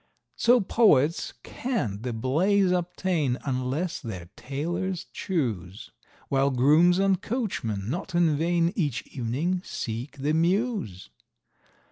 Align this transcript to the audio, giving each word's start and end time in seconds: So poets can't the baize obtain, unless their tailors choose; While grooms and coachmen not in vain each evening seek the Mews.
So 0.35 0.61
poets 0.61 1.31
can't 1.43 2.01
the 2.01 2.11
baize 2.11 2.71
obtain, 2.71 3.37
unless 3.45 3.99
their 3.99 4.29
tailors 4.35 5.05
choose; 5.13 5.91
While 6.27 6.49
grooms 6.49 6.97
and 6.97 7.21
coachmen 7.21 7.87
not 7.87 8.15
in 8.15 8.35
vain 8.35 8.73
each 8.75 9.03
evening 9.15 9.61
seek 9.63 10.17
the 10.17 10.33
Mews. 10.33 11.11